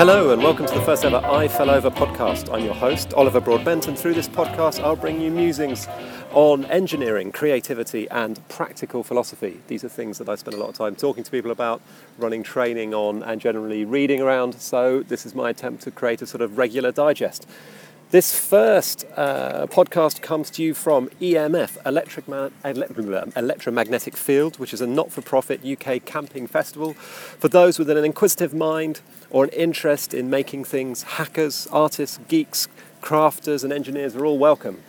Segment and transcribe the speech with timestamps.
[0.00, 2.50] Hello, and welcome to the first ever Eiffelover podcast.
[2.50, 5.86] I'm your host, Oliver Broadbent, and through this podcast, I'll bring you musings
[6.32, 9.60] on engineering, creativity, and practical philosophy.
[9.66, 11.82] These are things that I spend a lot of time talking to people about,
[12.16, 14.54] running training on, and generally reading around.
[14.54, 17.46] So, this is my attempt to create a sort of regular digest.
[18.10, 24.86] This first uh, podcast comes to you from EMF, Ele- Electromagnetic Field, which is a
[24.86, 30.12] not for profit UK camping festival for those with an inquisitive mind or an interest
[30.12, 31.02] in making things.
[31.02, 32.68] Hackers, artists, geeks,
[33.02, 34.82] crafters, and engineers are all welcome.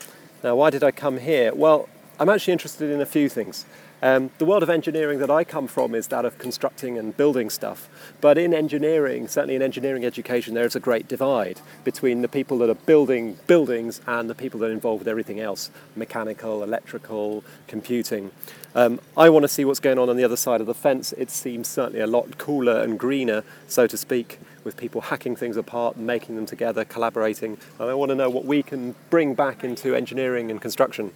[0.44, 1.54] Now, why did I come here?
[1.54, 1.88] Well,
[2.20, 3.66] I'm actually interested in a few things.
[4.03, 7.51] Um, the world of engineering that I come from is that of constructing and building
[7.51, 7.87] stuff.
[8.19, 12.57] But in engineering, certainly in engineering education, there is a great divide between the people
[12.59, 17.43] that are building buildings and the people that are involved with everything else mechanical, electrical,
[17.67, 18.31] computing.
[18.73, 21.13] Um, I want to see what's going on on the other side of the fence.
[21.13, 25.58] It seems certainly a lot cooler and greener, so to speak, with people hacking things
[25.58, 27.58] apart, making them together, collaborating.
[27.80, 31.11] And I want to know what we can bring back into engineering and construction.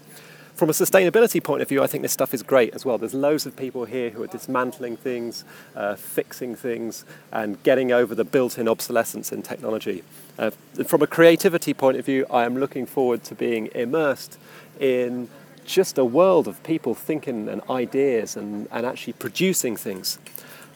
[0.55, 2.97] From a sustainability point of view, I think this stuff is great as well.
[2.97, 5.43] There's loads of people here who are dismantling things,
[5.75, 10.01] uh, fixing things, and getting over the built in obsolescence in technology.
[10.39, 10.51] Uh,
[10.85, 14.39] from a creativity point of view, I am looking forward to being immersed
[14.79, 15.27] in
[15.65, 20.19] just a world of people thinking and ideas and, and actually producing things.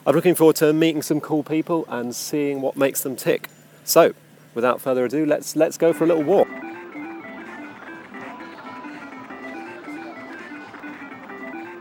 [0.05, 3.47] I'm looking forward to meeting some cool people and seeing what makes them tick.
[3.85, 4.13] So,
[4.53, 6.50] without further ado, let's, let's go for a little walk.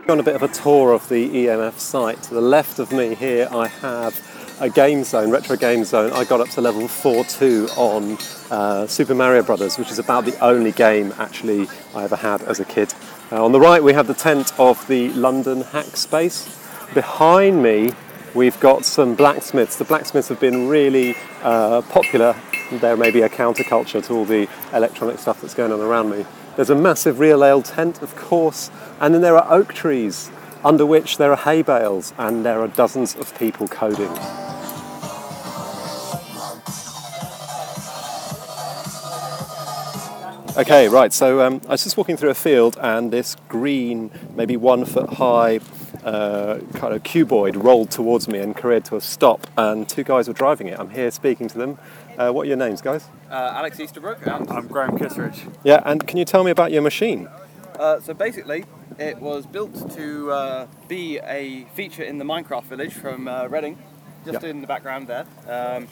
[0.09, 2.21] On a bit of a tour of the EMF site.
[2.23, 6.11] To the left of me here, I have a game zone, retro game zone.
[6.13, 8.17] I got up to level 4-2 on
[8.49, 12.59] uh, Super Mario Brothers, which is about the only game actually I ever had as
[12.59, 12.93] a kid.
[13.31, 16.57] Uh, on the right, we have the tent of the London Hack Space.
[16.95, 17.91] Behind me,
[18.33, 19.75] we've got some blacksmiths.
[19.75, 22.35] The blacksmiths have been really uh, popular.
[22.71, 26.25] There may be a counterculture to all the electronic stuff that's going on around me.
[26.59, 30.29] There's a massive real ale tent, of course, and then there are oak trees
[30.61, 34.11] under which there are hay bales and there are dozens of people coding.
[40.57, 44.57] Okay, right, so um, I was just walking through a field and this green, maybe
[44.57, 45.61] one foot high
[46.03, 50.27] uh, kind of cuboid rolled towards me and careered to a stop, and two guys
[50.27, 50.77] were driving it.
[50.77, 51.77] I'm here speaking to them.
[52.19, 53.07] Uh, what are your names, guys?
[53.31, 55.45] Uh, Alex Easterbrook and I'm Graham Kisseridge.
[55.63, 57.29] Yeah, and can you tell me about your machine?
[57.79, 58.65] uh, so basically
[58.97, 63.77] it was built to uh, be a feature in the Minecraft village from uh, Reading,
[64.25, 64.49] just Yeah.
[64.49, 65.25] in the background there.
[65.47, 65.87] Um,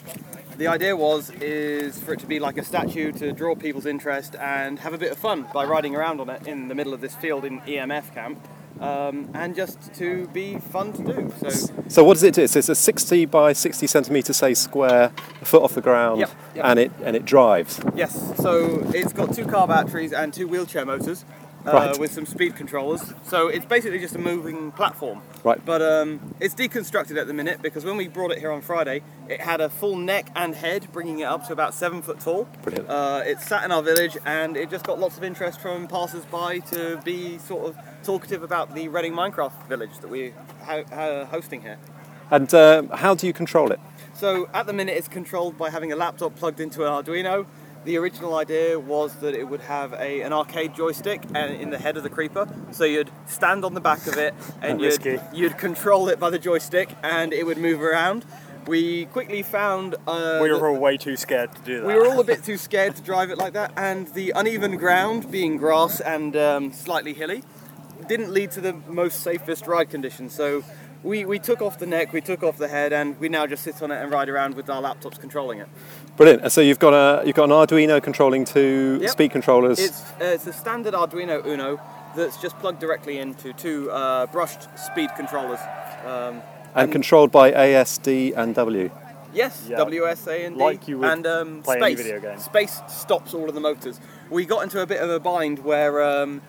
[0.58, 4.34] the idea was is for it to be like a statue to draw people's interest
[4.36, 7.00] and have a bit of fun by riding around on it in the middle of
[7.00, 8.46] this field in EMF camp.
[8.80, 11.32] Um, and just to be fun to do.
[11.40, 11.48] So
[11.88, 12.46] So what does it do?
[12.46, 16.30] So it's a 60 by 60 centimetre, say, square, a foot off the ground, Yep,
[16.54, 16.64] yep.
[16.64, 17.80] and it and it drives.
[17.94, 21.24] Yes, so it's got two car batteries and two wheelchair motors
[21.74, 21.98] Right.
[21.98, 23.12] with some speed controllers.
[23.24, 25.20] So it's basically just a moving platform.
[25.44, 25.64] Right.
[25.64, 29.02] But um, it's deconstructed at the minute because when we brought it here on Friday,
[29.28, 32.48] it had a full neck and head, bringing it up to about seven foot tall.
[32.62, 32.88] Brilliant.
[32.88, 36.60] Uh, it sat in our village and it just got lots of interest from passers-by
[36.60, 41.62] to be sort of talkative about the Reading Minecraft village that we're ho- ho- hosting
[41.62, 41.78] here.
[42.30, 43.80] And uh, how do you control it?
[44.14, 47.46] So at the minute, it's controlled by having a laptop plugged into an Arduino.
[47.84, 51.78] The original idea was that it would have a, an arcade joystick and in the
[51.78, 55.18] head of the creeper, so you'd stand on the back of it and you'd, Risky.
[55.32, 58.24] you'd control it by the joystick, and it would move around.
[58.66, 61.86] We quickly found uh, We were all way too scared to do that.
[61.86, 64.76] we were all a bit too scared to drive it like that, and the uneven
[64.76, 67.42] ground, being grass and um, slightly hilly,
[68.08, 70.34] didn't lead to the most safest ride conditions.
[70.34, 70.62] So
[71.02, 73.62] we, we took off the neck, we took off the head, and we now just
[73.62, 75.68] sit on it and ride around with our laptops controlling it.
[76.16, 76.50] Brilliant.
[76.50, 79.10] So you've got a you've got an Arduino controlling two Yep.
[79.10, 79.78] speed controllers.
[79.78, 81.80] It's, uh, it's a standard Arduino Uno
[82.16, 85.60] that's just plugged directly into two uh, brushed speed controllers.
[86.04, 86.42] Um,
[86.74, 88.90] and controlled by ASD and W.
[89.32, 89.78] Yes, Yeah.
[89.78, 90.62] WSA and D.
[90.64, 92.00] Like you would and um, play space.
[92.00, 92.38] any video game.
[92.38, 94.00] Space stops all of the motors.
[94.30, 96.40] We got into a bit of a bind where um,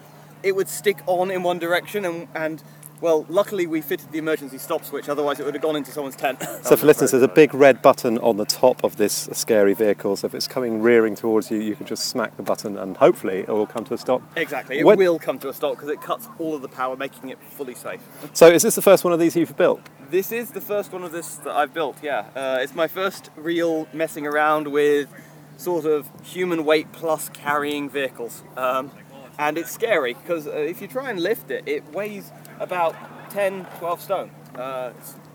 [0.44, 2.64] it would stick on in one direction, and, and
[3.02, 5.08] well, luckily we fitted the emergency stop switch.
[5.10, 6.40] Otherwise, it would have gone into someone's tent.
[6.64, 10.16] So for listeners, there's a big red button on the top of this scary vehicle.
[10.18, 13.40] So if it's coming rearing towards you, you can just smack the button and hopefully
[13.40, 14.22] it will come to a stop.
[14.36, 16.96] exactly, it When- will come to a stop because it cuts all of the power,
[16.96, 18.02] making it fully safe.
[18.34, 19.82] So is this the first one of these you've built?
[20.12, 21.98] This is the first one of this that I've built.
[22.04, 25.08] Yeah, uh, it's my first real messing around with
[25.58, 28.92] sort of human weight plus carrying vehicles, um,
[29.38, 32.96] and it's scary because uh, if you try and lift it, it weighs about
[33.32, 34.32] 10, 12 stone.
[34.58, 34.92] Uh,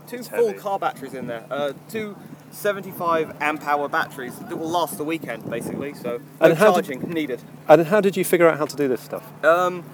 [0.06, 0.58] two It's full heavy.
[0.58, 2.16] car batteries in there, uh, two
[2.50, 5.94] 75 amp hour batteries that will last the weekend, basically.
[5.94, 7.40] So no And how did- charging needed.
[7.68, 9.24] And how did you figure out how to do this stuff?
[9.44, 9.84] Um,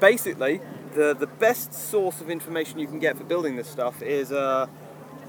[0.00, 0.60] basically,
[0.94, 4.66] the the best source of information you can get for building this stuff is uh,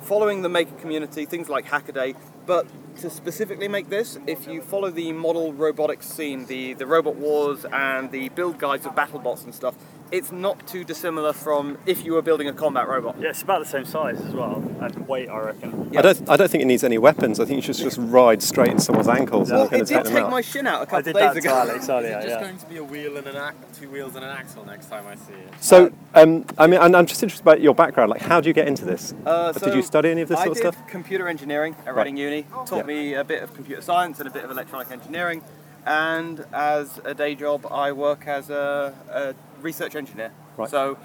[0.02, 2.16] following the maker community, things like Hackaday.
[2.46, 2.66] But
[3.02, 7.66] to specifically make this, if you follow the model robotics scene, the the Robot Wars
[7.72, 9.76] and the build guides of BattleBots and stuff,
[10.12, 13.16] it's not too dissimilar from if you were building a combat robot.
[13.20, 15.90] Yeah, it's about the same size as well, and weight, I reckon.
[15.92, 16.00] Yeah.
[16.00, 16.30] I don't.
[16.30, 17.40] I don't think it needs any weapons.
[17.40, 19.94] I think you should just ride straight into someone's ankles Well, and going it to
[19.94, 20.32] take did take out.
[20.32, 21.50] my shin out a I couple did days that ago.
[21.50, 22.46] to Alex earlier, It's just yeah.
[22.46, 25.06] going to be a wheel and an ac- two wheels and an axle next time
[25.08, 25.54] I see it.
[25.62, 28.10] So, um, I mean, and I'm just interested about your background.
[28.10, 29.14] Like, how do you get into this?
[29.26, 30.88] Uh, did you study any of this I sort of did stuff?
[30.88, 32.04] computer engineering at Right.
[32.06, 32.44] Reading Uni.
[32.66, 32.84] Taught Yeah.
[32.84, 35.42] me a bit of computer science and a bit of electronic engineering.
[35.86, 40.32] And as a day job, I work as a, a research engineer.
[40.58, 40.70] Right.
[40.70, 40.98] So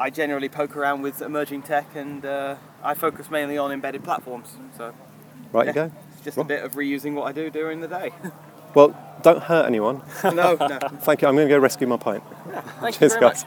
[0.00, 4.56] I generally poke around with emerging tech, and uh, I focus mainly on embedded platforms.
[4.76, 4.94] So
[5.52, 5.92] Right, yeah, you go.
[6.12, 8.12] it's just Well- a bit of reusing what I do during the day.
[8.74, 10.02] Well, don't hurt anyone.
[10.24, 10.78] no, no.
[11.00, 11.28] Thank you.
[11.28, 12.22] I'm going to go rescue my pint.
[12.80, 13.46] Thank Cheers, guys.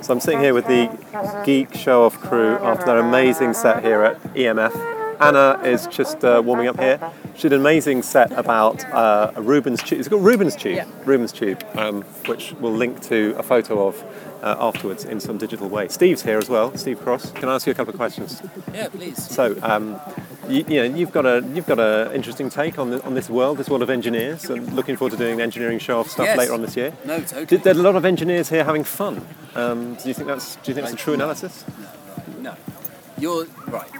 [0.00, 4.02] So I'm sitting here with the Geek Show Off crew after their amazing set here
[4.02, 5.20] at EMF.
[5.20, 6.98] Anna is just uh, warming up here.
[7.36, 9.98] She did an amazing set about uh, a Rubens tube.
[10.00, 10.86] It's called Rubens tube.
[11.04, 14.02] Rubens tube, um, which we'll link to a photo of
[14.42, 15.88] uh, afterwards in some digital way.
[15.88, 16.74] Steve's here as well.
[16.78, 17.32] Steve Cross.
[17.32, 18.40] Can I ask you a couple of questions?
[18.72, 19.22] Yeah, please.
[19.22, 20.00] So, um,
[20.48, 23.28] you, you know, you've got a you've got an interesting take on the, on this
[23.28, 26.38] world, this world of engineers, and looking forward to doing engineering show off stuff Yes.
[26.38, 26.94] later on this year.
[27.04, 27.46] No, totally.
[27.46, 29.26] Did, there's a lot of engineers here having fun.
[29.54, 31.64] Um, do you think that's do you think that's a true analysis?
[32.38, 32.56] No, No.
[33.18, 33.90] You're right.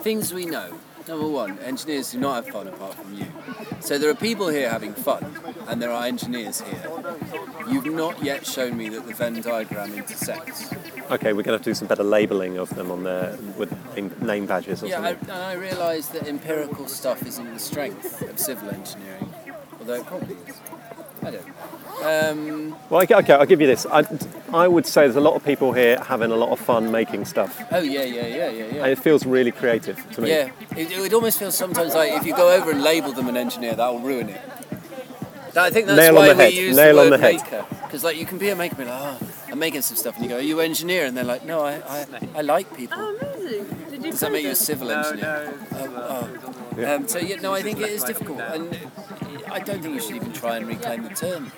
[0.00, 0.72] Things we know.
[1.10, 3.26] Number one, engineers do not have fun apart from you.
[3.80, 5.36] So there are people here having fun,
[5.66, 6.88] and there are engineers here.
[7.68, 10.72] You've not yet shown me that the Venn diagram intersects.
[11.10, 13.76] Okay, we're going to have to do some better labelling of them on their with
[13.96, 15.26] name, name badges or something.
[15.28, 19.34] Yeah, and I realise that empirical stuff isn't the strength of civil engineering,
[19.80, 20.59] although it probably is.
[21.22, 21.46] I don't.
[22.02, 23.84] Um, well, okay, okay, I'll give you this.
[23.84, 24.04] I,
[24.54, 27.26] I would say there's a lot of people here having a lot of fun making
[27.26, 28.82] stuff, oh, yeah, yeah, yeah, yeah, yeah.
[28.84, 30.30] and it feels really creative to me.
[30.30, 33.36] Yeah, it, it almost feels sometimes like if you go over and label them an
[33.36, 34.40] engineer, that will ruin it.
[35.52, 37.18] That, I think that's Nail on why the we head, use nail the on word
[37.18, 37.34] the head.
[37.34, 37.66] maker.
[37.82, 39.18] Because like you can be a maker, and be like, oh,
[39.48, 41.04] I'm making some stuff, and you go, are you an engineer?
[41.04, 42.06] And they're like, no, I, I,
[42.36, 42.96] I like people.
[42.98, 43.64] Oh, amazing.
[43.90, 45.52] Did you Does that make you a civil engineer?
[45.72, 46.30] Oh,
[46.78, 46.94] oh.
[46.94, 48.78] Um, so yeah, no, I think it is difficult, and
[49.48, 51.52] I don't think you should even try and reclaim the term.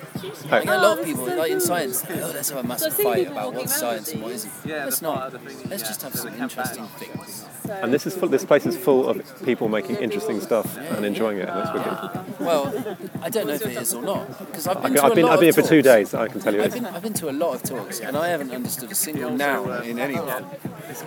[0.49, 3.27] I Like, a lot of people, like in science, oh, let's have a massive fight
[3.27, 4.53] about what's science and what isn't.
[4.65, 5.33] Let's not.
[5.67, 7.45] Let's just have some interesting things.
[7.69, 11.37] And this is full, this place is full of people making interesting stuff and enjoying
[11.37, 12.39] it, and that's wicked.
[12.39, 15.15] Well, I don't know if it is or not because I've been Okay, to I've
[15.15, 16.13] been lot I've been here of for two days.
[16.13, 16.63] I can tell you.
[16.63, 19.31] I've been, I've been to a lot of talks and I haven't understood a single
[19.31, 20.45] noun in any of them.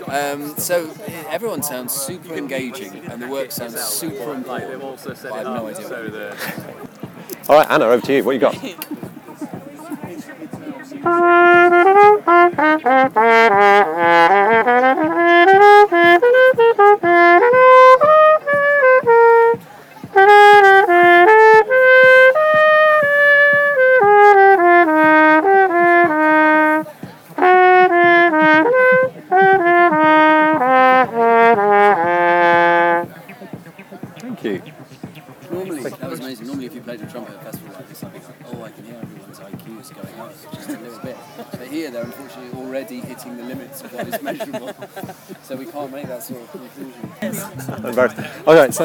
[0.09, 0.93] Um, so
[1.29, 4.47] everyone sounds super engaging and the work sounds super important.
[4.47, 6.37] But I have no idea.
[7.49, 8.25] all right, Anna, over to you.
[8.25, 8.57] What you got?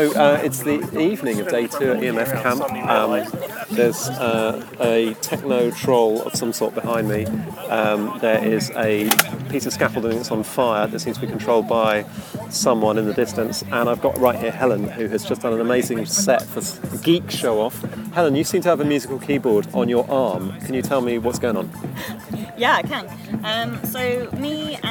[0.02, 2.62] so uh, it's the evening of day two at EMF camp.
[2.90, 3.24] Um,
[3.70, 7.26] there's uh, a techno troll of some sort behind me.
[7.70, 9.12] Um, there is a
[9.50, 12.04] piece of scaffolding that's on fire that seems to be controlled by
[12.50, 13.62] someone in the distance.
[13.72, 16.62] And I've got right here Helen, who has just done an amazing set for
[16.98, 17.82] Geek Show Off.
[18.14, 20.60] Helen, you seem to have a musical keyboard on your arm.
[20.62, 21.70] Can you tell me what's going on?
[22.58, 23.08] Yeah, I can.
[23.44, 24.91] Um, so me and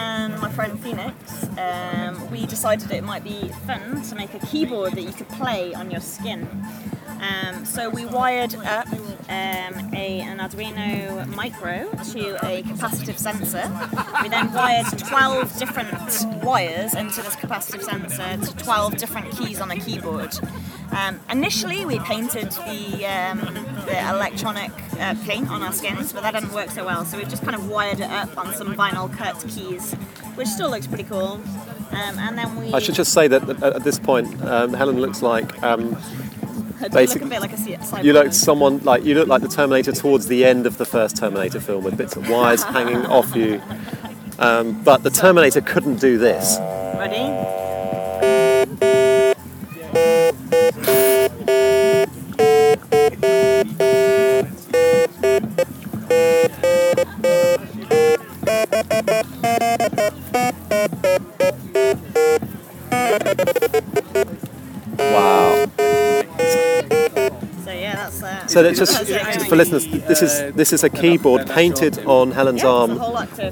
[0.61, 5.13] friend Phoenix, um, we decided it might be fun to make a keyboard that you
[5.13, 6.47] could play on your skin.
[7.19, 13.65] Um, so we wired up um, a, an Arduino Micro to a capacitive sensor.
[14.23, 19.71] We then wired 12 different wires into this capacitive sensor to 12 different keys on
[19.71, 20.35] a keyboard.
[20.93, 23.39] Um, initially, we painted the, um,
[23.87, 27.05] the electronic uh, paint on our skins, but that didn't work so well.
[27.05, 29.93] So we've just kind of wired it up on some vinyl cut keys,
[30.35, 31.41] which still looks pretty cool.
[31.93, 35.23] Um, and then we I should just say that at this point, um, Helen looks
[35.23, 35.97] like um, do you
[36.81, 38.05] look a basically- bit like a C- cyborg.
[38.05, 41.17] You look someone like you look like the Terminator towards the end of the first
[41.17, 43.61] Terminator film with bits of wires hanging off you.
[44.39, 46.59] Um, but the Terminator couldn't do this.
[46.97, 47.70] Ready?
[64.99, 65.67] Wow.
[67.65, 68.51] So yeah, that's that.
[68.51, 69.87] So that's just, for listeners.
[69.89, 72.99] This is uh, this is a keyboard painted on Helen's Yeah, arm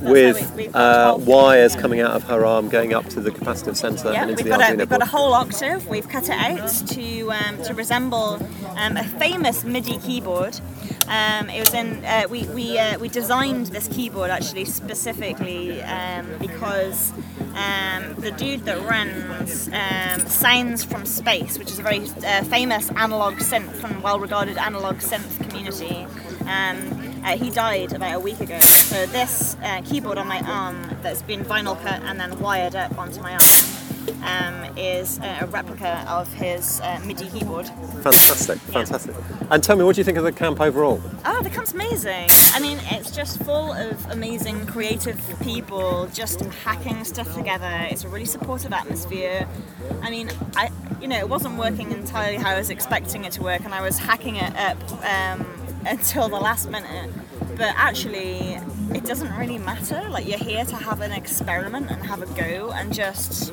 [0.02, 4.22] with uh, wires coming out of her arm going up to the capacitive sensor Yeah,
[4.22, 5.88] and into the Arduino we've got a whole octave.
[5.88, 8.38] We've cut it out to um, to resemble
[8.76, 10.60] um, a famous MIDI keyboard.
[11.08, 16.26] Um, it was in uh, we we, uh, we designed this keyboard actually specifically um,
[16.38, 17.12] because
[17.58, 22.90] um, the dude that runs um, Sounds from Space, which is a very uh, famous
[22.92, 26.06] analog synth and well-regarded analog synth community.
[26.42, 28.58] Um, uh, he died about a week ago.
[28.60, 32.96] So this uh, keyboard on my arm that's been vinyl cut and then wired up
[32.96, 33.77] onto my arm
[34.22, 37.66] um, is a replica of his uh, MIDI keyboard.
[38.02, 39.14] Fantastic, fantastic.
[39.50, 41.00] And tell me, what do you think of the camp overall?
[41.24, 42.28] Oh, the camp's amazing.
[42.54, 47.86] I mean, it's just full of amazing creative people just hacking stuff together.
[47.90, 49.48] It's a really supportive atmosphere.
[50.02, 53.42] I mean, I, you know, it wasn't working entirely how I was expecting it to
[53.42, 55.46] work, and I was hacking it up um,
[55.86, 57.10] until the last minute.
[57.56, 58.58] But actually,
[58.94, 60.08] it doesn't really matter.
[60.08, 63.52] Like, you're here to have an experiment and have a go, and just,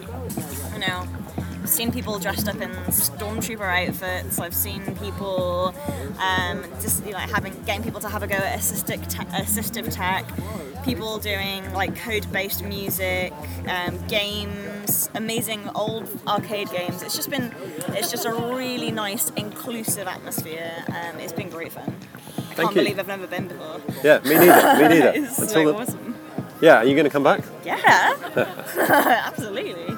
[0.91, 4.39] I've seen people dressed up in stormtrooper outfits.
[4.39, 5.73] I've seen people
[6.19, 9.25] um, just you know, like having getting people to have a go at assistive, te-
[9.35, 10.25] assistive tech.
[10.83, 13.33] People doing like code-based music,
[13.67, 17.01] um, games, amazing old arcade games.
[17.01, 17.51] It's just been,
[17.89, 20.71] it's just a really nice, inclusive atmosphere.
[20.89, 21.95] Um, it's been great fun.
[22.37, 22.81] I Thank can't you.
[22.83, 23.81] believe I've never been before.
[24.03, 24.75] Yeah, me neither.
[24.75, 25.11] Me neither.
[25.15, 26.15] it's Until so the- awesome.
[26.61, 27.41] yeah, are you going to come back?
[27.65, 28.13] Yeah,
[29.25, 29.94] absolutely.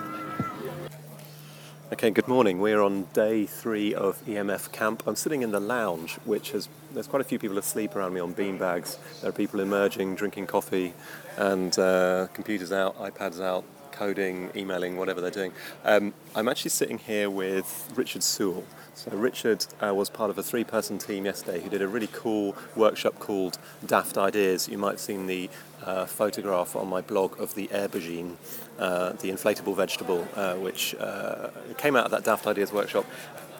[1.89, 2.59] Okay, good morning.
[2.59, 5.03] We're on day three of EMF camp.
[5.07, 8.19] I'm sitting in the lounge, which has there's quite a few people asleep around me
[8.19, 8.97] on beanbags.
[9.21, 10.93] There are people emerging, drinking coffee,
[11.37, 13.63] and uh, computers out, iPads out,
[13.93, 15.53] coding, emailing, whatever they're doing.
[15.85, 18.65] Um, I'm actually sitting here with Richard Sewell.
[18.97, 22.55] So Richard uh, was part of a three-person team yesterday who did a really cool
[22.75, 24.67] workshop called Daft Ideas.
[24.67, 25.51] You might have seen the
[25.85, 28.37] uh, photograph on my blog of the aubergine,
[28.79, 33.05] uh, the inflatable vegetable, uh, which uh, came out of that Daft Ideas workshop.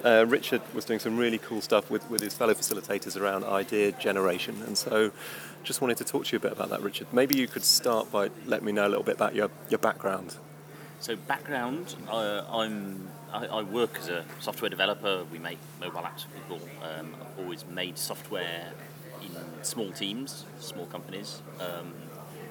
[0.03, 3.91] Uh, Richard was doing some really cool stuff with, with his fellow facilitators around idea
[3.91, 5.11] generation, and so
[5.63, 7.13] just wanted to talk to you a bit about that, Richard.
[7.13, 10.35] Maybe you could start by letting me know a little bit about your, your background.
[10.99, 15.23] So background, I'm I, I work as a software developer.
[15.31, 16.59] We make mobile apps for people.
[16.81, 18.71] Um, I've always made software
[19.21, 21.93] in small teams, small companies, um,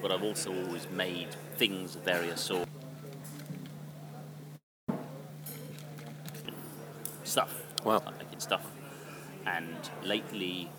[0.01, 2.69] but I've also always made things of various sorts.
[7.23, 7.61] Stuff.
[7.83, 8.01] Wow.
[8.05, 8.65] I'm making stuff,
[9.45, 10.69] and lately,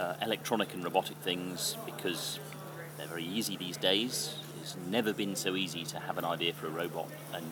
[0.00, 2.38] uh, electronic and robotic things because
[2.96, 4.34] they're very easy these days.
[4.60, 7.44] It's never been so easy to have an idea for a robot and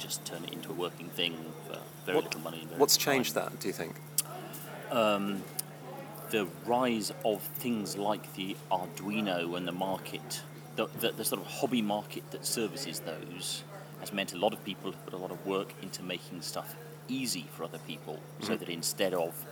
[0.00, 2.64] just turn it into a working thing for very What- little money.
[2.64, 3.18] very What's little time.
[3.18, 3.94] changed that, do you think?
[4.90, 5.44] Um,
[6.30, 10.42] the rise of things like the Arduino and the market,
[10.76, 13.62] the, the, the sort of hobby market that services those,
[14.00, 16.74] has meant a lot of people have put a lot of work into making stuff
[17.08, 18.56] easy for other people, so mm-hmm.
[18.56, 19.44] that instead of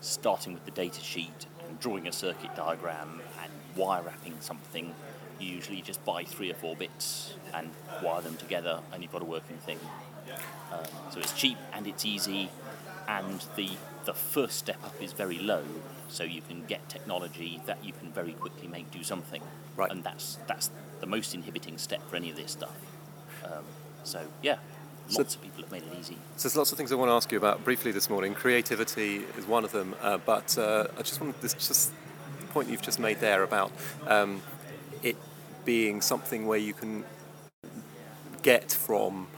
[0.00, 4.94] starting with the data sheet and drawing a circuit diagram and wire wrapping something,
[5.40, 7.70] you usually just buy three or four bits and
[8.02, 9.78] wire them together, and you've got a working thing.
[10.72, 12.50] Um, so it's cheap and it's easy,
[13.08, 13.70] and the
[14.06, 15.62] the first step up is very low.
[16.08, 19.42] So you can get technology that you can very quickly make do something,
[19.76, 19.90] Right.
[19.90, 20.70] and that's that's
[21.00, 22.74] the most inhibiting step for any of this stuff.
[23.44, 23.64] Um,
[24.04, 24.56] so yeah,
[25.08, 26.16] So- lots of people have made it easy.
[26.36, 28.34] So there's lots of things I want to ask you about briefly this morning.
[28.34, 31.92] Creativity is one of them, uh, but uh, I just want this just
[32.50, 33.70] point you've just made there about
[34.08, 34.42] um,
[35.02, 35.16] it
[35.64, 37.04] being something where you can
[38.42, 39.28] get from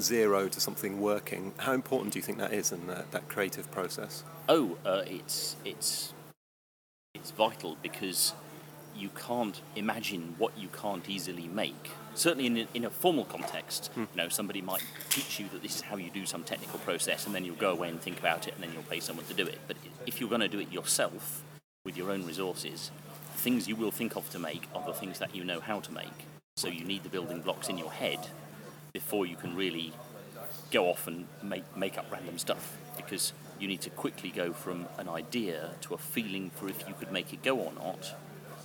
[0.00, 1.52] zero to something working.
[1.58, 4.22] How important do you think that is in that, that creative process?
[4.48, 6.12] Oh, uh, it's it's
[7.14, 8.34] it's vital because
[8.94, 11.90] you can't imagine what you can't easily make.
[12.14, 15.76] Certainly, in a, in a formal context, you know, somebody might teach you that this
[15.76, 18.48] is how you do some technical process, and then you'll go away and think about
[18.48, 19.58] it, and then you'll pay someone to do it.
[19.68, 19.76] But
[20.06, 21.44] if you're going to do it yourself
[21.84, 22.90] with your own resources,
[23.38, 25.92] things you will think of to make are the things that you know how to
[25.92, 26.26] make.
[26.56, 28.18] So you need the building blocks in your head
[28.92, 29.92] before you can really
[30.70, 34.86] go off and make, make up random stuff because you need to quickly go from
[34.98, 38.14] an idea to a feeling for if you could make it go or not.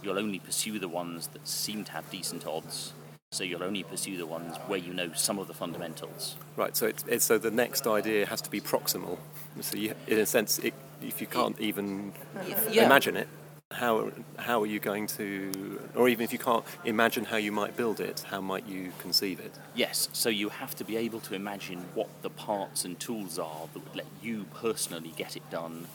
[0.01, 2.93] You'll only pursue the ones that seem to have decent odds,
[3.31, 6.35] so you'll only pursue the ones where you know some of the fundamentals.
[6.57, 6.75] Right.
[6.75, 9.17] So it's, it's so the next idea has to be proximal.
[9.61, 12.13] So you, in a sense, it, if you can't even
[12.69, 12.85] Yeah.
[12.85, 13.27] imagine it,
[13.73, 17.75] how how are you going to, or even if you can't imagine how you might
[17.75, 19.53] build it, how might you conceive it?
[19.75, 23.67] Yes, so you have to be able to imagine what the parts and tools are
[23.73, 25.87] that would let you personally get it done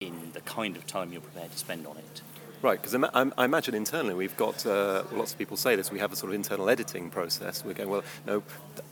[0.00, 2.22] in the kind of time you're prepared to spend on it.
[2.62, 5.98] Right, because I, I imagine internally we've got, uh, lots of people say this, we
[5.98, 7.62] have a sort of internal editing process.
[7.62, 8.42] We're going, well, no,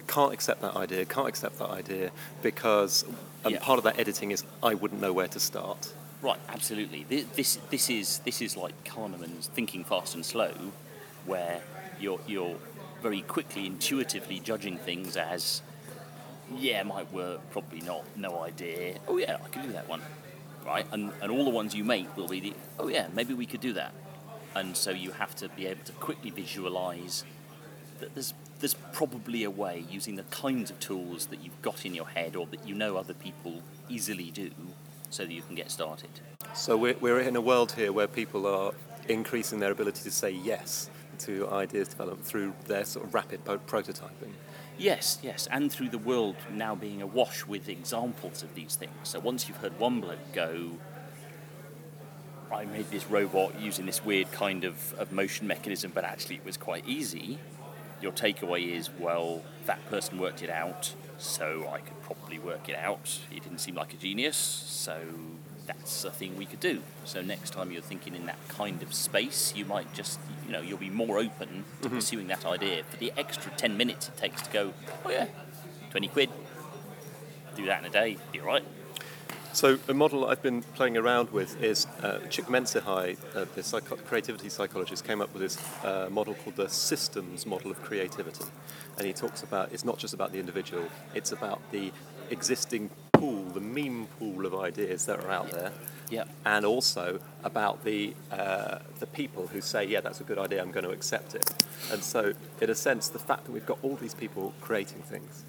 [0.07, 2.11] can't accept that idea, can't accept that idea,
[2.43, 3.05] because
[3.45, 3.61] and Yeah.
[3.61, 5.93] part of that editing is I wouldn't know where to start.
[6.23, 7.03] Right, absolutely.
[7.05, 10.53] Thi- This this is this is like Kahneman's thinking fast and slow,
[11.27, 11.61] where
[12.01, 12.57] you're you're
[13.03, 15.63] very quickly intuitively judging things as,
[16.57, 18.99] yeah, might work, probably not, no idea.
[19.09, 20.03] Oh yeah, I could do that one,
[20.65, 20.87] right?
[20.93, 23.61] And and all the ones you make will be the, oh yeah, maybe we could
[23.61, 23.93] do that.
[24.55, 27.25] And so you have to be able to quickly visualize
[28.01, 31.95] that there's there's probably a way using the kinds of tools that you've got in
[31.95, 34.53] your head or that you know other people easily do
[35.13, 36.11] so that you can get started.
[36.55, 38.73] So we're, we're in a world here where people are
[39.09, 44.33] increasing their ability to say yes to ideas development through their sort of rapid prototyping.
[44.79, 48.93] Yes, yes, and through the world now being awash with examples of these things.
[49.05, 50.73] So once you've heard one bloke go,
[52.51, 56.45] I made this robot using this weird kind of, of motion mechanism, but actually it
[56.45, 57.39] was quite easy,
[58.03, 62.77] your takeaway is, well, that person worked it out, so I could probably work it
[62.77, 63.21] out.
[63.31, 65.01] He didn't seem like a genius, so
[65.67, 66.83] that's a thing we could do.
[67.05, 70.61] So next time you're thinking in that kind of space, you might just, you know,
[70.61, 71.97] you'll be more open to mm-hmm.
[71.97, 74.73] pursuing that idea for the extra 10 minutes it takes to go,
[75.05, 75.27] oh yeah,
[75.91, 76.31] 20 quid,
[77.55, 78.65] do that in a day, be all right.
[79.53, 84.49] So a model I've been playing around with is uh, Csikszentmihalyi, uh, the psycho- creativity
[84.49, 88.45] psychologist, came up with this uh, model called the systems model of creativity,
[88.97, 90.85] and he talks about it's not just about the individual;
[91.15, 91.93] it's about the
[92.31, 95.71] existing pool, the meme pool of ideas that are out there,
[96.09, 96.25] Yeah.
[96.47, 100.63] and also about the uh, the people who say, "Yeah, that's a good idea.
[100.63, 101.45] I'm going to accept it."
[101.93, 105.45] And so, in a sense, the fact that we've got all these people creating things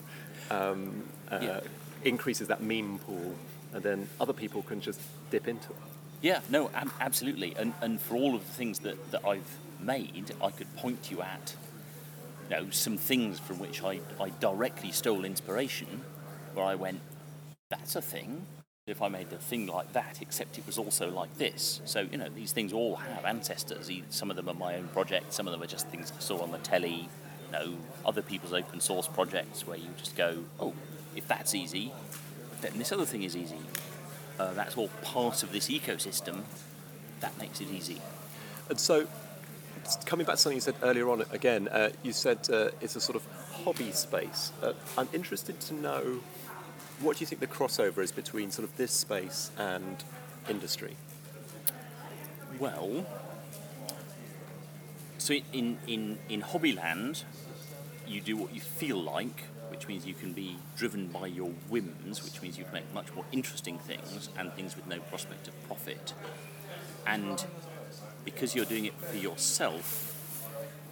[0.52, 1.60] um, uh, Yeah.
[2.04, 3.36] increases that meme pool,
[3.74, 5.00] and then other people can just
[5.32, 5.78] dip into it.
[6.22, 7.54] Yeah, no, ab- absolutely.
[7.58, 11.22] And, and for all of the things that, that I've made, I could point you
[11.22, 11.56] at
[12.50, 16.02] you know, some things from which I, I directly stole inspiration,
[16.54, 17.02] where I went,
[17.70, 18.46] that's a thing.
[18.86, 21.82] If I made a thing like that, except it was also like this.
[21.86, 23.90] So, you know, these things all have ancestors.
[24.10, 26.42] Some of them are my own projects, some of them are just things I saw
[26.42, 27.08] on the telly,
[27.46, 27.74] you know,
[28.06, 30.74] other people's open source projects where you just go, oh,
[31.16, 31.94] if that's easy,
[32.64, 33.60] then this other thing is easy.
[34.40, 36.42] Uh, that's all part of this ecosystem.
[37.20, 38.02] That makes it easy.
[38.70, 39.08] And so,
[40.06, 43.02] coming back to something you said earlier on, again, uh, you said uh, it's a
[43.02, 43.26] sort of
[43.64, 44.52] hobby space.
[44.62, 46.22] Uh, I'm interested to know
[47.00, 50.04] what do you think the crossover is between sort of this space and
[50.50, 50.96] industry?
[52.60, 53.06] Well,
[55.18, 57.24] so in, in, in Hobbyland,
[58.08, 62.24] you do what you feel like, which means you can be driven by your whims,
[62.24, 65.68] which means you can make much more interesting things and things with no prospect of
[65.68, 66.14] profit.
[67.06, 67.46] And
[68.26, 70.10] because you're doing it for yourself,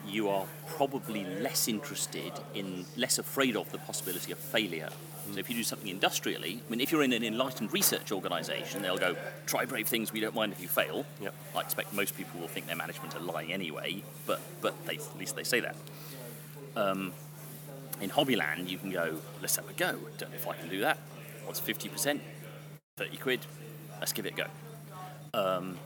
[0.07, 4.89] you are probably less interested in, less afraid of the possibility of failure.
[5.31, 8.81] So if you do something industrially, I mean, if you're in an enlightened research organisation,
[8.81, 11.05] they'll go, try brave things, we don't mind if you fail.
[11.21, 11.33] Yep.
[11.55, 15.17] I expect most people will think their management are lying anyway, but, but they, at
[15.17, 15.75] least they say that.
[16.75, 17.13] Um,
[18.01, 19.97] in Hobbyland, you can go, let's have a go.
[20.17, 20.97] Don't know if I can do that.
[21.45, 22.19] What's 50%?
[22.97, 23.39] 30 quid.
[23.99, 24.47] Let's give it a go.
[25.33, 25.77] Um,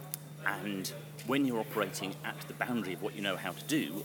[0.46, 0.90] and
[1.26, 4.04] when you're operating at the boundary of what you know how to do,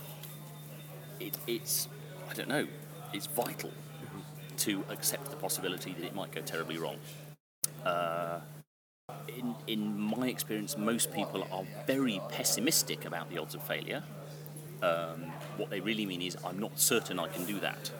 [1.19, 1.87] it, it's,
[2.29, 2.67] I don't know,
[3.13, 3.71] it's vital
[4.57, 6.97] to accept the possibility that it might go terribly wrong.
[7.85, 8.39] Uh,
[9.27, 14.03] in, in my experience, most people are very pessimistic about the odds of failure.
[14.81, 17.91] Um, what they really mean is, I'm not certain I can do that.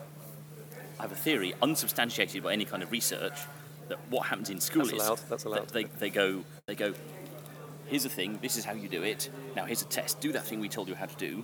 [1.02, 3.34] I have a theory, unsubstantiated by any kind of research,
[3.88, 5.68] that what happens in school That's is allowed, that's allowed.
[5.68, 6.94] that they, they go they go
[7.88, 9.32] here's a thing this is how you do it.
[9.56, 10.22] Now here's a test.
[10.22, 11.44] Do that thing we told you how to do.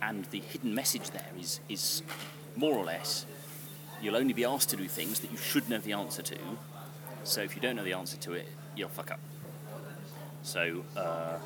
[0.00, 2.04] And the hidden message there is is
[2.54, 3.26] more or less
[4.00, 6.38] you'll only be asked to do things that you should know the answer to.
[7.24, 9.20] So if you don't know the answer to it you'll fuck up.
[10.44, 11.38] So uh,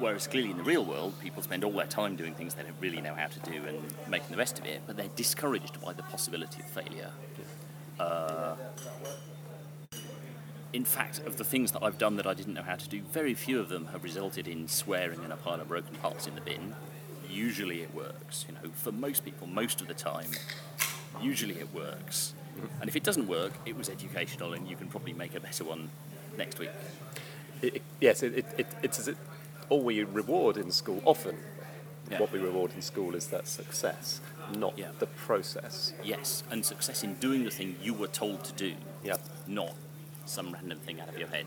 [0.00, 2.74] whereas clearly in the real world people spend all their time doing things they don't
[2.80, 5.92] really know how to do and making the rest of it but they're discouraged by
[5.92, 7.10] the possibility of failure
[7.98, 8.54] uh,
[10.72, 13.00] in fact, of the things that I've done that I didn't know how to do,
[13.12, 16.36] very few of them have resulted in swearing and a pile of broken parts in
[16.36, 16.74] the bin.
[17.28, 18.44] Usually it works.
[18.48, 20.30] You know, for most people, most of the time,
[21.20, 22.34] usually it works.
[22.80, 25.64] And if it doesn't work, it was educational, and you can probably make a better
[25.64, 25.90] one
[26.38, 26.70] next week.
[27.62, 29.08] It, it- yes, it, it, it, it's
[29.70, 31.38] all we reward in school, often
[32.10, 32.18] Yeah.
[32.18, 34.20] what we reward in school is that success,
[34.52, 34.90] not Yeah.
[34.98, 35.92] the process.
[36.02, 39.16] Yes, and success in doing the thing you were told to do, Yeah.
[39.46, 39.74] not
[40.26, 41.46] some random thing out of your head.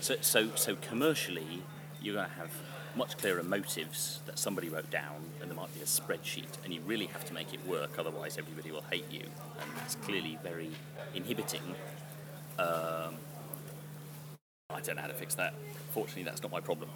[0.00, 1.62] So, so, so commercially,
[2.02, 2.50] you're going to have
[2.96, 6.80] much clearer motives that somebody wrote down, and there might be a spreadsheet, and you
[6.82, 7.98] really have to make it work.
[7.98, 9.22] Otherwise, everybody will hate you,
[9.60, 10.70] and that's clearly very
[11.14, 11.74] inhibiting.
[12.58, 13.16] Um,
[14.70, 15.54] I don't know how to fix that.
[15.92, 16.90] Fortunately, that's not my problem.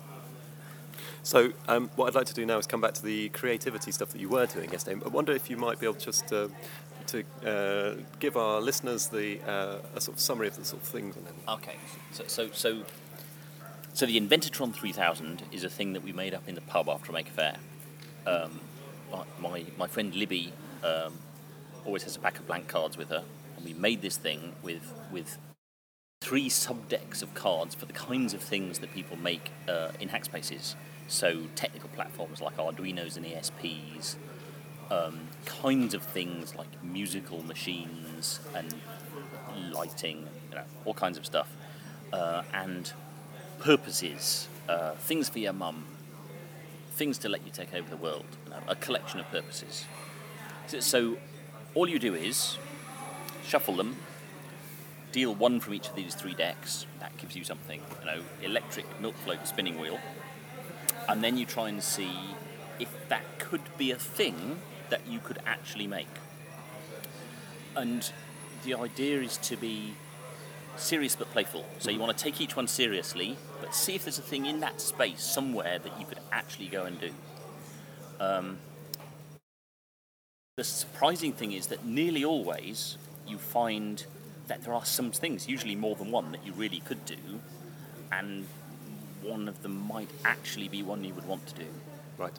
[1.22, 4.10] So, um, what I'd like to do now is come back to the creativity stuff
[4.10, 5.00] that you were doing yesterday.
[5.04, 6.48] I wonder if you might be able just uh,
[7.08, 10.88] to uh, give our listeners the uh, a sort of summary of the sort of
[10.88, 11.16] things.
[11.16, 11.34] And then...
[11.48, 11.76] Okay,
[12.12, 12.84] so, so so
[13.92, 17.10] so the Inventatron 3000 is a thing that we made up in the pub after
[17.10, 17.56] a Maker Faire.
[18.26, 18.60] Um,
[19.40, 20.52] my, my friend Libby
[20.84, 21.14] um,
[21.84, 23.24] always has a pack of blank cards with her,
[23.56, 25.38] and we made this thing with with
[26.20, 30.74] three subdecks of cards for the kinds of things that people make uh, in hackspaces.
[31.08, 34.16] So technical platforms like Arduinos and ESPs,
[34.90, 38.74] um, kinds of things like musical machines and
[39.72, 41.48] lighting, you know, all kinds of stuff,
[42.12, 42.92] uh, and
[43.58, 45.86] purposes, uh, things for your mum,
[46.92, 49.86] things to let you take over the world, you know, a collection of purposes.
[50.66, 51.16] So, so
[51.74, 52.58] all you do is
[53.44, 53.96] shuffle them,
[55.12, 56.86] deal one from each of these three decks.
[57.00, 59.98] That gives you something, you know, electric milk float spinning wheel,
[61.08, 62.10] and then you try and see
[62.78, 66.06] if that could be a thing that you could actually make.
[67.76, 68.10] And
[68.64, 69.94] the idea is to be
[70.76, 71.64] serious but playful.
[71.78, 74.60] So you want to take each one seriously, but see if there's a thing in
[74.60, 77.10] that space somewhere that you could actually go and do.
[78.20, 78.58] Um,
[80.56, 84.04] the surprising thing is that nearly always you find
[84.48, 87.16] that there are some things, usually more than one, that you really could do,
[88.10, 88.46] and
[89.22, 91.66] one of them might actually be one you would want to do.
[92.16, 92.32] Right.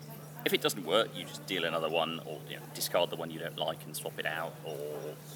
[0.45, 3.29] If it doesn't work, you just deal another one, or you know, discard the one
[3.29, 4.77] you don't like and swap it out, or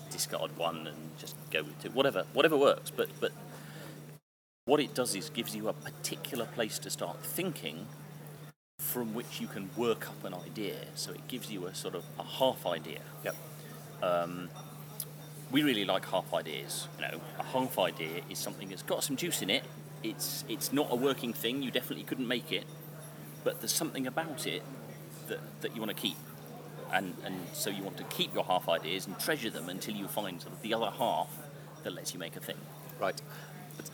[0.09, 2.89] discard one and just go to whatever, whatever works.
[2.89, 3.31] But but
[4.65, 7.87] what it does is gives you a particular place to start thinking,
[8.79, 10.75] from which you can work up an idea.
[10.95, 13.01] So it gives you a sort of a half idea.
[13.25, 13.35] Yep.
[14.01, 14.49] Um,
[15.51, 16.87] we really like half ideas.
[16.97, 19.63] You know, a half idea is something that's got some juice in it.
[20.03, 21.63] It's it's not a working thing.
[21.63, 22.65] You definitely couldn't make it,
[23.43, 24.63] but there's something about it
[25.27, 26.17] that, that you want to keep.
[26.91, 30.07] And, and so you want to keep your half ideas and treasure them until you
[30.07, 31.35] find sort of the other half
[31.83, 32.57] that lets you make a thing.
[32.99, 33.19] Right.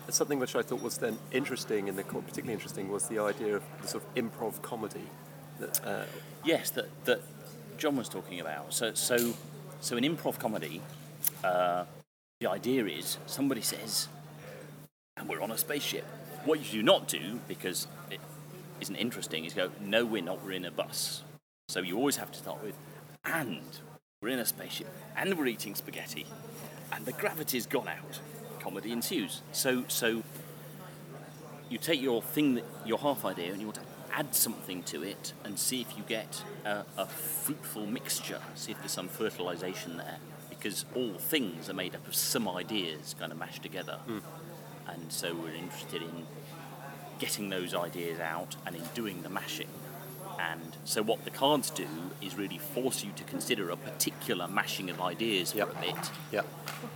[0.09, 3.87] Something which I thought was then interesting, and particularly interesting, was the idea of the
[3.87, 5.07] sort of improv comedy.
[5.59, 6.03] That, uh,
[6.43, 7.21] yes, that, that
[7.77, 8.73] John was talking about.
[8.73, 9.33] So, so,
[9.79, 10.81] so in improv comedy,
[11.43, 11.85] uh,
[12.41, 14.09] the idea is somebody says,
[15.19, 16.05] and we're on a spaceship.
[16.45, 18.19] What you do not do, because it
[18.81, 21.23] isn't interesting, is go, no, we're not, we're in a bus.
[21.67, 22.75] So you always have to start with,
[23.25, 23.61] and
[24.21, 26.25] we're in a spaceship, and we're eating spaghetti,
[26.91, 28.19] and the gravity's gone out.
[28.59, 29.41] Comedy ensues.
[29.51, 30.23] So, so
[31.69, 35.03] you take your thing, that, your half idea, and you want to add something to
[35.03, 38.41] it, and see if you get a, a fruitful mixture.
[38.55, 40.17] See if there's some fertilization there,
[40.49, 43.99] because all things are made up of some ideas kind of mashed together.
[44.07, 44.21] Mm.
[44.93, 46.25] And so we're interested in
[47.19, 49.67] getting those ideas out and in doing the mashing.
[50.39, 51.87] And so what the cards do
[52.21, 55.67] is really force you to consider a particular mashing of ideas yep.
[55.67, 56.47] for a bit yep.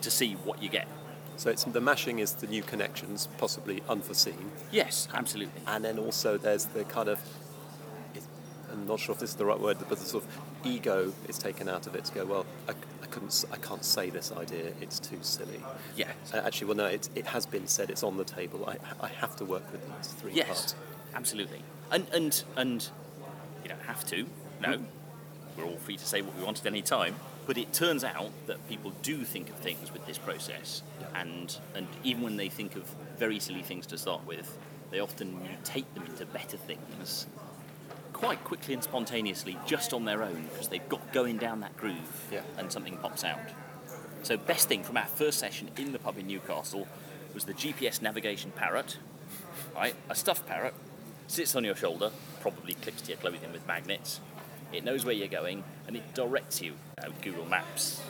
[0.02, 0.88] to see what you get.
[1.36, 4.52] So it's the mashing is the new connections, possibly unforeseen.
[4.72, 5.62] Yes, absolutely.
[5.68, 7.20] And then also there's the kind of
[8.72, 11.38] I'm not sure if this is the right word, but the sort of ego is
[11.38, 14.72] taken out of it to go, well, I, I couldn't, I can't say this idea,
[14.82, 15.62] it's too silly.
[15.96, 16.12] Yeah.
[16.34, 18.68] Uh, actually, well, no, it, it has been said, it's on the table.
[18.68, 20.76] I, I have to work with these three yes, parts.
[21.14, 21.62] absolutely.
[21.92, 22.90] And, and, and
[23.64, 24.26] you don't have to,
[24.62, 24.78] no.
[24.78, 24.86] Mm.
[25.58, 27.16] We're all free to say what we want at any time.
[27.46, 31.22] But it turns out that people do think of things with this process, yeah.
[31.22, 32.84] and, and even when they think of
[33.20, 34.58] very silly things to start with,
[34.92, 37.28] they often mutate them into better things
[38.24, 42.26] quite quickly and spontaneously just on their own because they've got going down that groove
[42.32, 42.40] yeah.
[42.58, 43.38] and something pops out.
[44.22, 46.88] So, best thing from our first session in the pub in Newcastle
[47.34, 48.98] was the GPS navigation parrot,
[49.76, 49.94] right?
[50.10, 50.74] A stuffed parrot
[51.28, 54.22] sits on your shoulder, probably clips to your clothing with magnets.
[54.72, 56.76] It knows where you're going and it directs you.
[57.02, 58.02] you know, Google Maps,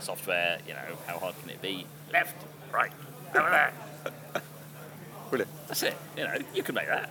[0.00, 1.86] software, you know, how hard can it be?
[2.12, 2.36] Left,
[2.74, 2.92] right,
[3.34, 3.72] over there.
[5.30, 5.50] Brilliant.
[5.68, 5.96] That's it.
[6.18, 7.10] You know, you can make that.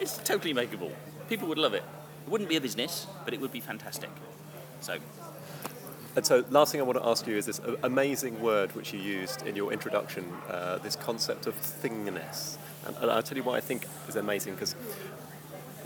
[0.00, 0.90] It's totally makeable.
[1.28, 1.84] People would love it.
[2.26, 4.10] It wouldn't be a business, but it would be fantastic.
[4.80, 4.98] So.
[6.16, 8.98] And so, last thing I want to ask you is this amazing word which you
[8.98, 12.56] used in your introduction, uh, this concept of thingness.
[12.84, 14.74] And, and, I'll tell you why I think is amazing because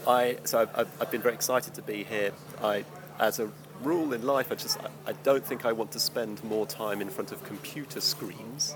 [0.06, 2.32] I, so I've, I've, been very excited to be here.
[2.62, 2.84] I,
[3.18, 3.50] as a
[3.82, 7.10] rule in life, I just, I don't think I want to spend more time in
[7.10, 8.74] front of computer screens.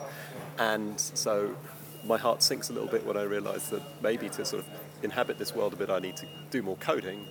[0.59, 1.57] And so
[2.05, 4.69] my heart sinks a little bit when I realise that maybe to sort of
[5.03, 7.27] inhabit this world a bit, I need to do more coding.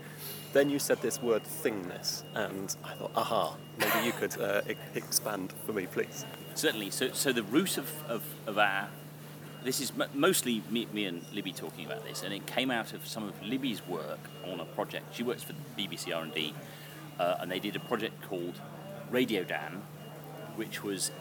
[0.54, 4.62] Then you said this word thingness, and I thought, aha, maybe you could uh,
[4.96, 6.26] expand for me, please.
[6.56, 6.92] Certainly.
[6.92, 8.88] So, so the root of, of, of our
[9.64, 13.06] this is mostly me, me and Libby talking about this, and it came out of
[13.06, 15.14] some of Libby's work on a project.
[15.14, 16.54] She works for BBC R&D,
[17.20, 18.62] uh, and they did a project called
[19.12, 19.82] Radio Dan,
[20.56, 21.12] which was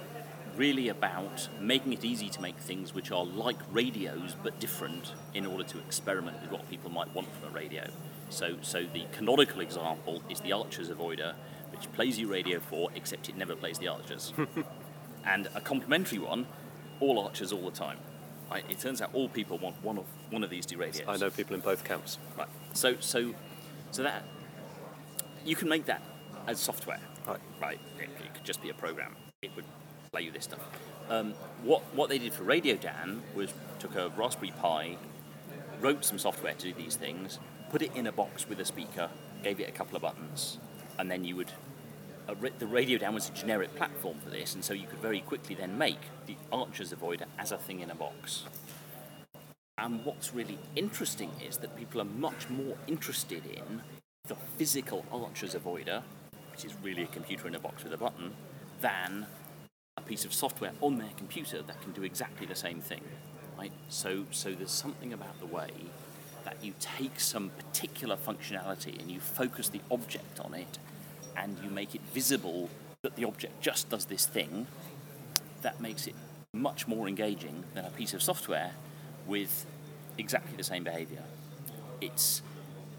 [0.56, 5.46] really about making it easy to make things which are like radios but different in
[5.46, 7.86] order to experiment with what people might want from a radio.
[8.30, 11.34] So, so the canonical example is the Archer's Avoider,
[11.70, 14.32] which plays you Radio 4, except it never plays the Archers.
[15.24, 16.46] and a complementary one,
[17.00, 17.98] all Archers all the time.
[18.50, 18.64] Right?
[18.70, 21.06] It turns out all people want one of one of these two radios.
[21.08, 22.18] I know people in both camps.
[22.38, 22.48] Right.
[22.74, 23.34] So, so,
[23.90, 24.22] so that
[25.44, 26.02] you can make that
[26.46, 27.00] as software.
[27.26, 27.40] Right.
[27.60, 27.80] Right.
[27.98, 29.16] It, it could just be a program.
[29.42, 29.64] It would
[30.20, 30.60] you this stuff.
[31.08, 34.96] Um, what what they did for Radio Dan was took a Raspberry Pi,
[35.80, 37.38] wrote some software to do these things,
[37.70, 39.10] put it in a box with a speaker,
[39.42, 40.58] gave it a couple of buttons,
[40.98, 41.52] and then you would.
[42.58, 45.54] The Radio Dan was a generic platform for this, and so you could very quickly
[45.54, 48.46] then make the Archer's Avoider as a thing in a box.
[49.78, 53.82] And what's really interesting is that people are much more interested in
[54.26, 56.02] the physical Archer's Avoider,
[56.50, 58.32] which is really a computer in a box with a button,
[58.80, 59.26] than
[59.96, 63.00] a piece of software on their computer that can do exactly the same thing.
[63.58, 63.72] Right?
[63.88, 65.70] So, so there's something about the way
[66.44, 70.78] that you take some particular functionality and you focus the object on it
[71.36, 72.68] and you make it visible
[73.02, 74.66] that the object just does this thing
[75.62, 76.14] that makes it
[76.52, 78.72] much more engaging than a piece of software
[79.26, 79.66] with
[80.18, 81.22] exactly the same behavior.
[82.00, 82.42] It's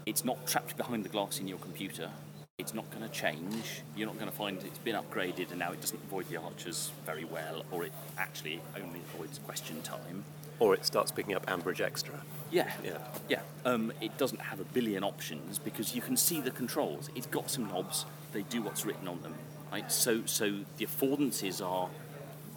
[0.06, 2.10] it's not trapped behind the glass in your computer.
[2.58, 3.82] It's not going to change.
[3.94, 6.90] You're not going to find it's been upgraded and now it doesn't avoid the archers
[7.06, 10.24] very well, or it actually only avoids question time.
[10.58, 12.14] Or it starts picking up Ambridge Extra.
[12.50, 12.98] Yeah, Yeah.
[13.28, 13.42] yeah.
[13.64, 17.10] Um, it doesn't have a billion options because you can see the controls.
[17.14, 18.06] It's got some knobs.
[18.32, 19.34] They do what's written on them.
[19.70, 19.90] Right.
[19.92, 21.88] So, so the affordances are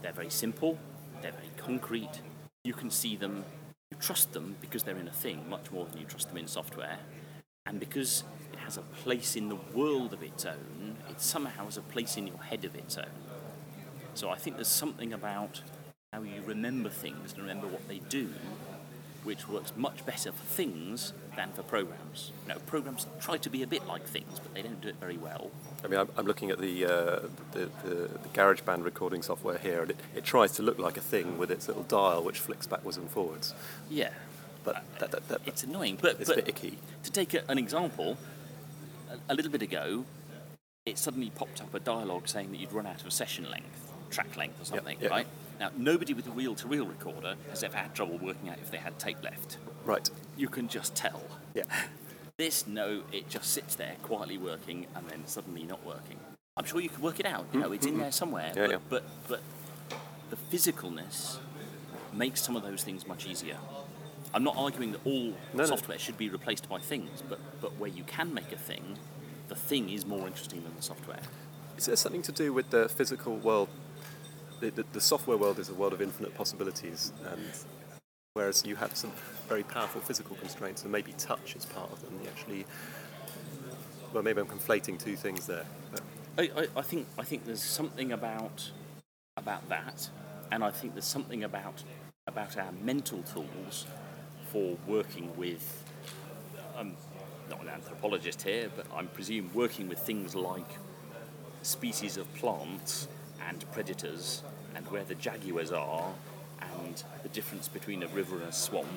[0.02, 0.80] they're very simple.
[1.22, 2.22] They're very concrete.
[2.64, 3.46] You can see them.
[3.92, 6.48] You trust them because they're in a thing much more than you trust them in
[6.48, 6.98] software.
[7.66, 11.78] And because it has a place in the world of its own, it somehow has
[11.78, 13.06] a place in your head of its own.
[14.14, 15.62] So I think there's something about
[16.12, 18.30] how you remember things and remember what they do,
[19.24, 22.32] which works much better for things than for programs.
[22.44, 25.00] You know, programs try to be a bit like things, but they don't do it
[25.00, 25.52] very well.
[25.86, 27.20] I mean, I'm, I'm looking at the, uh,
[27.54, 31.02] the, the, the GarageBand recording software here, and it, it tries to look like a
[31.02, 33.54] thing with its little dial which flicks backwards and forwards.
[33.90, 34.12] Yeah,
[34.64, 35.98] But that, that, that, it's annoying.
[36.02, 36.78] But, it's a bit icky.
[37.04, 38.18] to take a, an example,
[39.10, 40.06] a, a little bit ago,
[40.86, 44.36] it suddenly popped up a dialogue saying that you'd run out of session length, track
[44.38, 45.10] length or something, yeah.
[45.10, 45.28] right?
[45.60, 48.98] Now, nobody with a reel-to-reel recorder has ever had trouble working out if they had
[48.98, 49.58] tape left.
[49.86, 50.10] Right.
[50.36, 51.22] You can just tell.
[51.54, 51.64] Yeah.
[52.38, 56.18] This, no, it just sits there quietly working and then suddenly not working.
[56.58, 57.46] I'm sure you could work it out.
[57.54, 58.02] You know, it's in mm-hmm.
[58.02, 58.52] there somewhere.
[58.56, 58.78] Yeah, but, yeah.
[58.90, 59.42] but but
[60.30, 61.38] the physicalness
[62.14, 63.58] makes some of those things much easier.
[64.34, 65.66] I'm not arguing that all No, no.
[65.66, 68.98] software should be replaced by things, but but where you can make a thing,
[69.48, 71.20] the thing is more interesting than the software.
[71.78, 73.70] Is there something to do with the physical world?
[74.60, 77.42] The, the, the software world is a world of infinite possibilities, and
[78.34, 79.12] whereas you have some
[79.50, 82.20] very powerful physical constraints, and maybe touch is part of them.
[82.24, 82.66] You actually,
[84.14, 85.66] well, maybe I'm conflating two things there.
[86.38, 88.72] I, I, I think I think there's something about
[89.36, 90.10] about that,
[90.52, 91.84] and I think there's something about
[92.28, 93.88] about our mental tools
[94.52, 95.84] for working with.
[96.78, 96.96] I'm
[97.50, 100.78] not an anthropologist here, but I presume working with things like
[101.62, 103.08] species of plants
[103.48, 104.44] and predators,
[104.76, 106.14] and where the jaguars are,
[106.62, 108.88] and the difference between a river and a swamp,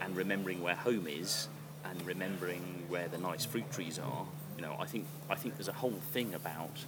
[0.00, 1.48] and remembering where home is,
[1.84, 4.26] and remembering where the nice fruit trees are.
[4.56, 6.84] You know, I think I think there's a whole thing about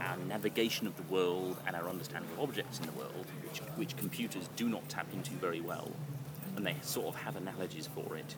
[0.00, 3.96] our navigation of the world and our understanding of objects in the world, which which
[3.96, 5.90] computers do not tap into very well,
[6.58, 8.34] and they sort of have analogies for it,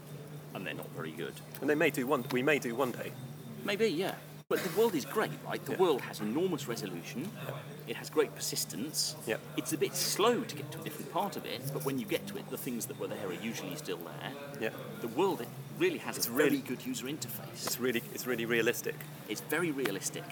[0.55, 1.33] and they're not very good.
[1.63, 2.23] and they may do one.
[2.33, 3.13] We may do one day.
[3.65, 4.15] Maybe, yeah.
[4.49, 5.65] But the world is great, right?
[5.65, 7.31] The world has enormous resolution.
[7.87, 9.17] It has great persistence.
[9.27, 9.37] Yeah.
[9.57, 12.05] It's a bit slow to get to a different part of it, but when you
[12.05, 14.33] get to it, the things that were there are usually still there.
[14.61, 14.71] Yeah.
[15.01, 17.65] The world it really has It's a very really- good user interface.
[17.65, 18.97] It's really, it's really realistic.
[19.31, 20.25] It's very realistic.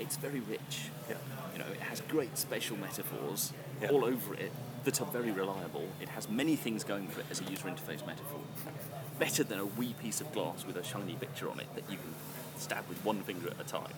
[0.00, 0.90] It's very rich.
[1.08, 1.16] Yeah.
[1.52, 3.88] You know, it has great spatial metaphors Yeah.
[3.90, 4.52] all over it
[4.84, 5.88] that are very reliable.
[6.00, 8.40] It has many things going for it as a user interface metaphor.
[9.18, 11.96] Better than a wee piece of glass with a shiny picture on it that you
[11.98, 12.14] can
[12.58, 13.92] stab with one finger at a time.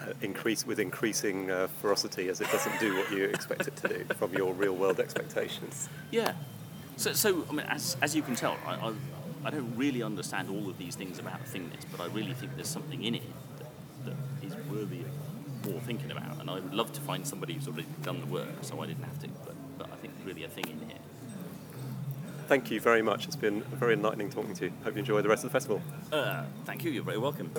[0.00, 3.88] Uh, increase with increasing uh, ferocity as it doesn't do what you expect it to
[3.88, 5.88] do from your real world expectations.
[6.10, 6.32] Yeah,
[6.96, 8.92] So, so I mean, as, as you can tell, I, I,
[9.44, 12.68] I don't really understand all of these things about thingness, but I really think there's
[12.68, 13.22] something in it
[13.58, 13.66] that,
[14.06, 15.07] that is worthy of
[15.80, 16.40] thinking about.
[16.40, 19.04] And I would love to find somebody who's already done the work, so I didn't
[19.04, 19.28] have to.
[19.44, 20.98] But, but I think really a thing in here.
[22.46, 23.26] Thank you very much.
[23.26, 24.72] It's been very enlightening talking to you.
[24.82, 25.82] Hope you enjoy the rest of the festival.
[26.10, 26.90] Uh, thank you.
[26.90, 27.50] You're very welcome.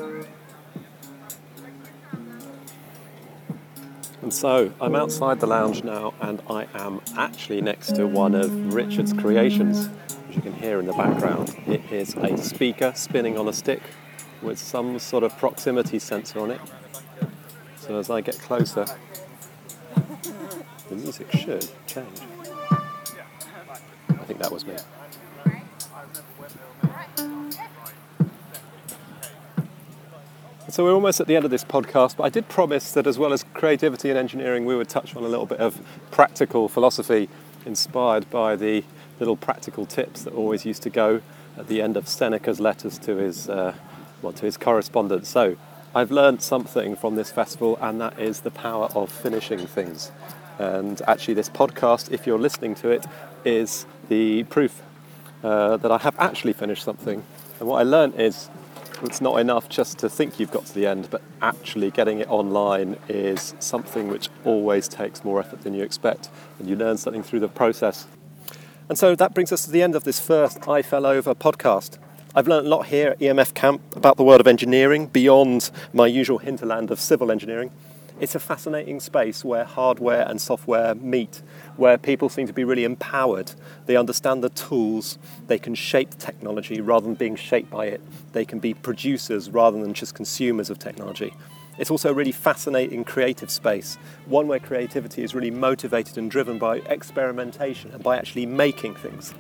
[4.21, 8.73] And so I'm outside the lounge now, and I am actually next to one of
[8.73, 9.88] Richard's creations,
[10.27, 11.55] which you can hear in the background.
[11.67, 13.82] It is a speaker spinning on a stick
[14.41, 16.62] with some sort of proximity sensor on it.
[17.89, 18.86] So as I get closer,
[20.89, 22.19] the music should change.
[24.10, 24.75] I think that was me.
[30.69, 33.17] So we're almost at the end of this podcast, but I did promise that as
[33.17, 37.28] well as creativity and engineering, we would touch on a little bit of practical philosophy
[37.65, 38.84] inspired by the
[39.19, 41.23] little practical tips that always used to go
[41.58, 43.73] at the end of Seneca's letters to his, uh,
[44.21, 45.28] well, to his correspondence.
[45.28, 45.58] So
[45.95, 50.12] I've learned something from this festival, and that is the power of finishing things.
[50.60, 53.06] And actually, this podcast, if you're listening to it,
[53.43, 54.84] is the proof
[55.43, 57.23] uh, that I have actually finished something.
[57.60, 58.49] And what I learned is
[59.02, 62.30] it's not enough just to think you've got to the end, but actually getting it
[62.30, 67.23] online is something which always takes more effort than you expect, and you learn something
[67.23, 68.06] through the process.
[68.89, 71.97] And so that brings us to the end of this first Eiffelover podcast.
[72.39, 76.08] I've learned a lot here at EMF Camp about the world of engineering beyond my
[76.08, 77.69] usual hinterland of civil engineering.
[78.21, 81.41] It's a fascinating space where hardware and software meet,
[81.75, 83.52] where people seem to be really empowered.
[83.88, 87.99] They understand the tools, they can shape technology rather than being shaped by it.
[88.32, 91.34] They can be producers rather than just consumers of technology.
[91.78, 93.97] It's also a really fascinating creative space,
[94.28, 99.34] one where creativity is really motivated and driven by experimentation and by actually making things.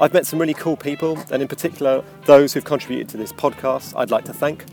[0.00, 3.92] I've met some really cool people, and in particular, those who've contributed to this podcast,
[3.96, 4.64] I'd like to thank.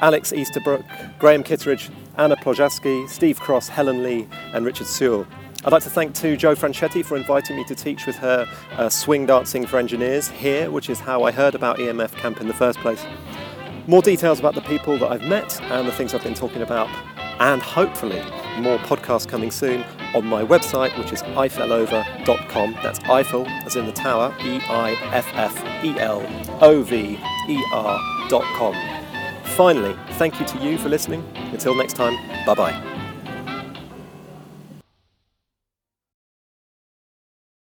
[0.00, 0.84] Alex Easterbrook,
[1.18, 5.26] Graham Kitteridge, Anna Ploszajski, Steve Cross, Helen Lee, and Richard Sewell.
[5.64, 8.88] I'd like to thank too Jo Franchetti for inviting me to teach with her uh,
[8.88, 12.54] swing dancing for engineers here, which is how I heard about EMF Camp in the
[12.54, 13.04] first place.
[13.86, 16.88] More details about the people that I've met and the things I've been talking about,
[17.40, 18.22] and hopefully
[18.60, 22.72] more podcasts coming soon on my website, which is eiffelover.com.
[22.82, 26.24] That's Eiffel, as in the tower, E I F F E L
[26.60, 27.18] O V
[27.48, 28.74] E R.com.
[29.44, 31.24] Finally, thank you to you for listening.
[31.52, 32.89] Until next time, bye bye.